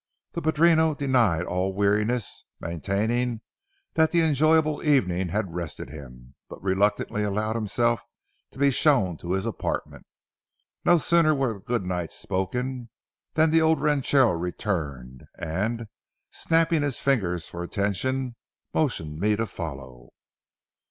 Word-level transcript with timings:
The 0.31 0.41
padrino 0.41 0.95
denied 0.95 1.45
all 1.45 1.75
weariness, 1.75 2.45
maintaining 2.59 3.41
that 3.93 4.09
the 4.09 4.21
enjoyable 4.21 4.81
evening 4.81 5.27
had 5.29 5.53
rested 5.53 5.91
him, 5.91 6.33
but 6.49 6.59
reluctantly 6.63 7.21
allowed 7.21 7.55
himself 7.55 8.01
to 8.49 8.57
be 8.57 8.71
shown 8.71 9.15
to 9.17 9.33
his 9.33 9.45
apartment. 9.45 10.07
No 10.83 10.97
sooner 10.97 11.35
were 11.35 11.53
the 11.53 11.59
good 11.59 11.85
nights 11.85 12.15
spoken, 12.15 12.89
than 13.35 13.51
the 13.51 13.61
old 13.61 13.79
ranchero 13.79 14.31
returned, 14.31 15.25
and, 15.37 15.85
snapping 16.31 16.81
his 16.81 16.99
fingers 16.99 17.45
for 17.47 17.61
attention, 17.61 18.35
motioned 18.73 19.19
me 19.19 19.35
to 19.35 19.45
follow. 19.45 20.09